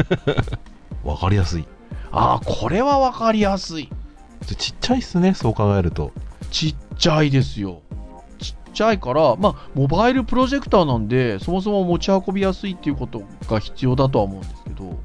[1.04, 1.66] 分かりやすい。
[2.10, 3.90] あーこれは分かりやすい。
[4.56, 6.12] ちっちゃいっすね、そう考えると。
[6.50, 7.82] ちっちゃいですよ。
[8.38, 14.98] ちっちゃいから、まあ、モバイルプロジェクターなんで、そもそも持ち運びやすいっていうことが必要だとは思うんですけど、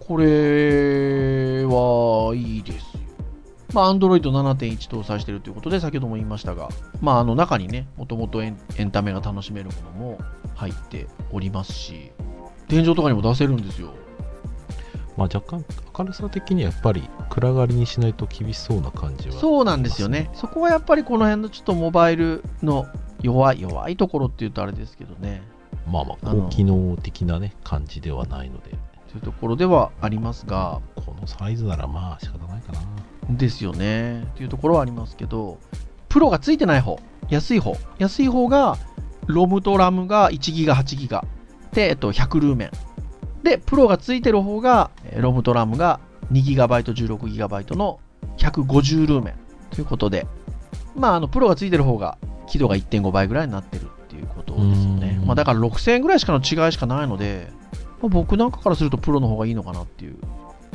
[0.00, 3.00] これはいいですよ。
[3.72, 6.68] まあ、Android 7.1搭載してるということで、先ほども言いましたが、
[7.00, 10.18] まあ、あの中にね、もともとエンタメが楽しめるものも
[10.54, 12.12] 入っておりますし、
[12.68, 13.94] 天井とかにも出せるんですよ。
[15.16, 15.64] まあ若干
[15.98, 19.34] 明るさ的にはやっぱり暗がりにしないと厳しそうな感じは。
[19.34, 20.30] そうなんですよね。
[20.34, 22.86] そこはやっぱりこの辺のちょっとモバイルの
[23.22, 25.42] 弱い、弱いところっていうとあれですけどね。
[25.90, 28.70] まあまあ高機能的なね、感じではないので、
[29.10, 32.80] というところではありますが、このサイズならまあ仕方ないかな。
[33.30, 34.26] ですよね。
[34.36, 35.58] というところはありますけど、
[36.08, 36.98] プロがついてない方、
[37.28, 37.76] 安い方。
[37.98, 38.76] 安い方が、
[39.26, 41.24] ロムとラムが1ギガ、8ギガ。
[41.72, 42.70] で、えっと、100ルーメン。
[43.44, 46.00] で、プロがついてる方が、えーロムとラムが
[46.32, 48.00] 2GB、16GB の
[48.38, 49.34] 150ルーメン。
[49.70, 50.26] ということで、
[50.96, 55.18] まあ、あの、プロがついてる方が、輝度が1.5倍ぐらいになってるっていうことですよね。
[55.20, 57.48] うんまあ、だから6000円ぐらいしかの違いしかないので、
[58.00, 60.16] まあ、僕なんかからするとプロの方がいいのかなっていう。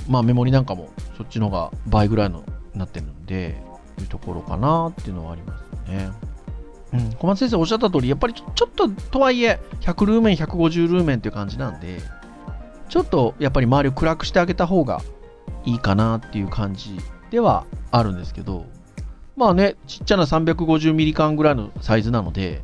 [0.08, 3.62] まあ、メモリなんかもそっちの方が倍ぐらいのなってるんで、
[4.00, 6.10] いうところかなっていうのはありますよね。
[6.92, 12.00] うん、小松先生おっしゃった通り、やっぱりちょちょっととはいえ、100ルーメン、150ルーメンっていう感じなんで、
[12.90, 15.02] ちょっとやっぱり周りを暗くしてあげた方が
[15.64, 16.98] いいかなっていう感じ
[17.30, 18.66] ではあるんですけど、
[19.38, 22.64] まあね、ちっちゃな350ミリ缶ぐらいのサイズなので、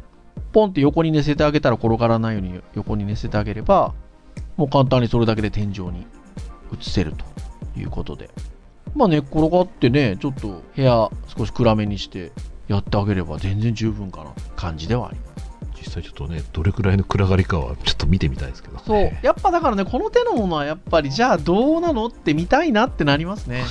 [0.51, 3.93] ポンって横に寝せてあげたら転がらないように横に寝せてあげれば、
[4.57, 6.07] もう簡単にそれだけで天井に
[6.73, 7.25] 移せると
[7.79, 8.29] いうことで。
[8.95, 12.31] まあ寝っ転がってね、ちょっと部屋少し暗めにして
[12.67, 15.44] やってあげれば全然十分かな感じではあります。
[15.85, 18.81] 実際ちょっとね、どれくらいの暗がりかはちょっと見てみたいですけど、ね。
[18.85, 19.11] そう。
[19.21, 23.63] やっぱだからね、この手のものはやっぱりじゃあどうなのって見たいなってなりますね。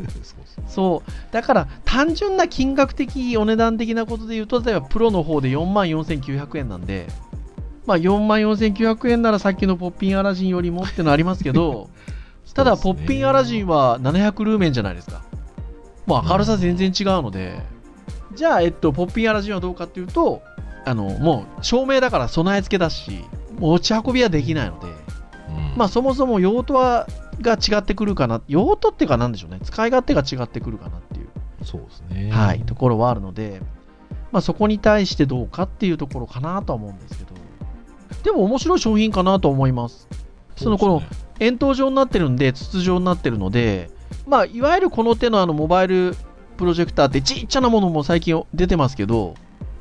[0.68, 1.32] そう。
[1.32, 7.06] だから単純な金額的、お値段的なことで言うと、例えばプロの方で44,900円なんで、
[7.86, 11.88] まあ44,900円ならさっきのポッピンアラジンよりもってのありますけど、
[12.52, 15.22] ただポッピンアラジンは700ルーメンじゃないですか。
[16.04, 17.62] もう明るさ全然違うので、
[18.36, 20.42] じゃあ、えっと、ポッピンアラジンはどうかっていうと、
[20.86, 23.24] あの、もう照明だから備え付けだし、
[23.58, 24.94] 持ち運びはできないので、うん。
[25.76, 27.08] まあそもそも用途は
[27.42, 31.28] が違ってくるかな、用途っていうかなんでしょうね、使い勝手が違ってくるかなっていう、
[31.64, 32.30] そうですね。
[32.30, 33.60] はい、ところはあるので、
[34.30, 37.34] まあそこに対してどうかっていうところかなとは思うんですけど、
[38.22, 40.08] でも面白い商品かなと思います。
[40.56, 41.02] そのこの
[41.40, 43.90] 円筒状になってるんで、筒状になってるので、
[44.26, 46.16] まあいわゆるこの手のあのモバイル
[46.56, 49.34] プロジェクターってちっちゃなものも最近出てますけど、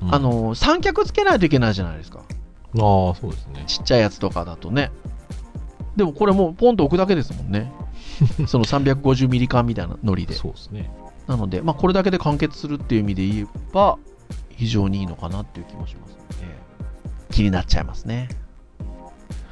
[0.06, 2.20] うんあの三脚つけないといけないじゃないですか。
[2.20, 2.26] ああ、
[2.76, 3.64] そうですね。
[3.68, 4.92] ちっちゃいやつとかだとね。
[5.96, 7.72] でもこれもうポンと置くだけですもんね。
[8.48, 10.34] その350ミリ缶みたいなノリで。
[10.36, 10.92] そうですね。
[11.28, 13.98] なので、まあ、これだけで完結するっていう意味で言えば、
[14.50, 16.56] 非常にいいのかなっていう気もしますので、
[17.32, 18.30] 気になっちゃいますね。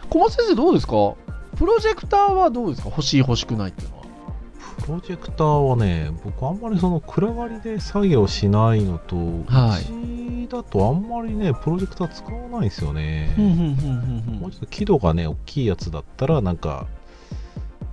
[0.09, 1.15] 小松先生どうですか？
[1.55, 2.89] プロジェクターはどうですか？
[2.89, 3.83] 欲しい欲しくないって。
[4.83, 9.15] プロジェクターはね、僕あんまりその暗がりで作業しないのと、
[9.47, 13.33] はいうちだとあんまりね、プロジェクター使わないですよね。
[13.37, 16.87] もうちょっと輝度がね、大きいやつだったら、なんか、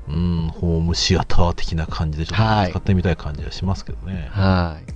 [0.09, 4.29] うん、ホームシアター的な感じでちょっはいと使ってみたい感じはしますけどね。
[4.33, 4.93] はい。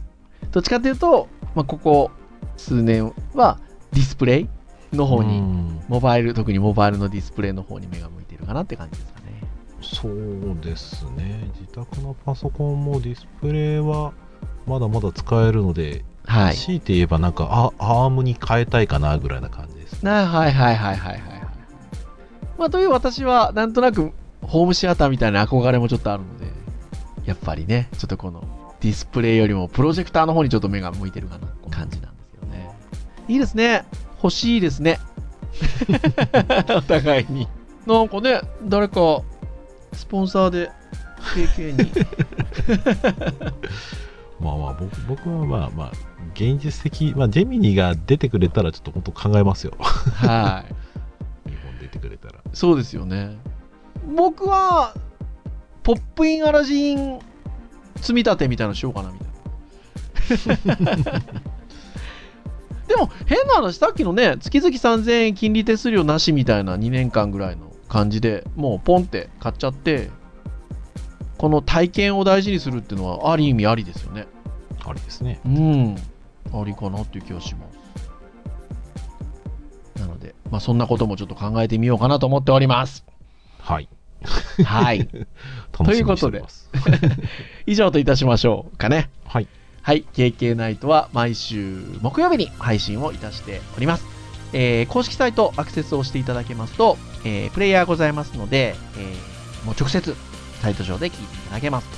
[0.51, 2.11] どっちかというと、まあ、ここ
[2.57, 3.61] 数年は
[3.93, 4.49] ディスプレイ
[4.93, 9.14] の方に、うんモバイル、特にモバイルのディスプレイの方に目が向いてるかなって感じです。
[9.85, 11.49] そうですね。
[11.61, 14.13] 自宅のパソコンもディスプレイは
[14.67, 16.55] まだまだ使えるので、はい。
[16.55, 20.05] 強いて言えばなんかあアームに変えたいかなぐらいな感じです。
[20.05, 21.45] なはいはいはいはいはいはい。
[22.59, 26.47] まあ、という私は、なんとなく、ホームシアターみたいな憧れもちょっとあるので、
[27.27, 28.45] やっぱりね、ちょっとこの
[28.81, 32.71] ディスプレイよりもプロジェクターの方にちょっと目が向いてるかな感じなんですけどね。
[33.29, 33.85] いいですね。
[34.23, 35.01] 欲しいですね。
[36.77, 37.49] お互いに。
[37.87, 39.23] なんかね、誰か、
[39.95, 40.71] スポンサーで、
[41.35, 41.91] KK に。
[44.41, 45.93] まあまあ僕僕はまあまあ
[46.35, 49.75] 現実的、まあ、ジェミニが出てくれたらちょっと本当考えますよ。
[49.79, 50.75] はい。
[51.49, 52.41] 日本出てくれたら。
[52.53, 53.39] そうですよね。
[54.15, 54.95] 僕は、
[55.83, 57.21] ポップインアラジン
[57.97, 59.29] 積み立てみたいなのしようかなみたい
[60.77, 61.21] な。
[62.89, 70.11] でも、変な話、さっきのね、月々3000円金利手数料なしみたいな2年間ぐらいの感じでもうポンって買っちゃって、
[71.39, 74.27] この体験を大事にするっていうのは、ある意味ありですよね。
[74.85, 75.41] ありですね。
[75.47, 75.97] うん。
[76.53, 77.67] ありかなっていう気がしま
[79.95, 80.01] す。
[80.01, 83.05] なので、まあ、そんなこともちょっと考えてみようかなと思っております。
[83.61, 83.89] はい。
[84.65, 84.99] はい。
[85.79, 86.69] 楽しみにしております。
[87.65, 89.09] 以上といたしましょうかね。
[89.25, 89.47] はい。
[89.83, 90.05] はい。
[90.13, 94.14] KK ナイトは毎週木曜日に配信をいたしております。
[94.55, 100.15] えー公式サイトアクセスをしていただけますと、えープレイヤーございますので、えーもう直接
[100.63, 101.89] サイト上で聞いていただけます。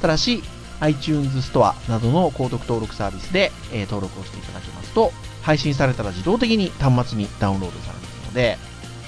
[0.00, 0.42] ただし、
[0.80, 5.12] iTunes ストアなどの購読登録サービスで、えー登録をしていただけますと、
[5.42, 8.58] 配信されたら自動的に端末にダウンロードされますので、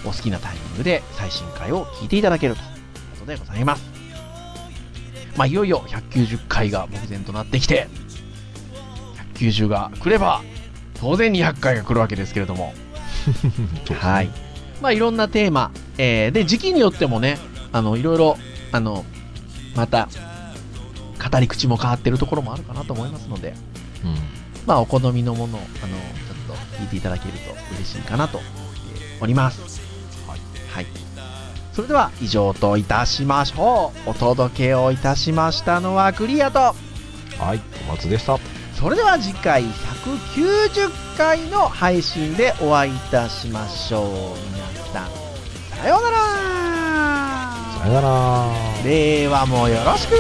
[0.05, 3.85] お好きなタイミングで最新回を聞いていただけるということでございます。
[5.37, 7.89] まあ、いよいよ190回が目前となってきて、
[9.35, 10.43] 190が来れば、
[11.01, 12.75] 当然200回が来るわけですけれども、
[14.01, 14.31] はい。
[14.81, 17.39] まあ、いろんなテーマ、えーで、時期によってもね、
[17.73, 18.39] あの、いろいろ、
[18.73, 19.05] あの、
[19.75, 20.09] また、
[21.31, 23.55] 語り口も変わってるところもあるかなと思いますので、
[24.05, 24.15] うん
[24.67, 25.97] まあ、お好みのものを、あの、
[26.47, 28.55] ちょっと聞いていただけると嬉しいかなと思って
[29.21, 29.81] おります。
[30.27, 30.41] はい。
[30.71, 30.87] はい。
[31.73, 34.11] それでは、以上といたしましょう。
[34.11, 36.75] お届けをいたしましたのはクリアと、は
[37.55, 38.39] い、小松でした。
[38.75, 39.65] それでは次回
[40.07, 44.07] 190回の配信でお会いいたしましょう。
[44.55, 45.11] 皆さん、
[45.77, 46.17] さようなら
[47.81, 48.67] さよなら。
[48.85, 50.15] 令和もよろしく